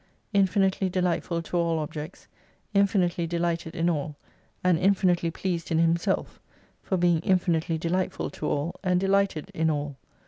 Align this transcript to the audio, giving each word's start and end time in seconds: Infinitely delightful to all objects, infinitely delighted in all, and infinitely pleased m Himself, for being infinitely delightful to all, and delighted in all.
Infinitely 0.33 0.89
delightful 0.89 1.43
to 1.43 1.57
all 1.57 1.77
objects, 1.77 2.27
infinitely 2.73 3.27
delighted 3.27 3.75
in 3.75 3.87
all, 3.87 4.15
and 4.63 4.79
infinitely 4.79 5.29
pleased 5.29 5.69
m 5.71 5.77
Himself, 5.77 6.39
for 6.81 6.97
being 6.97 7.19
infinitely 7.19 7.77
delightful 7.77 8.31
to 8.31 8.47
all, 8.47 8.79
and 8.83 8.99
delighted 8.99 9.51
in 9.53 9.69
all. 9.69 9.97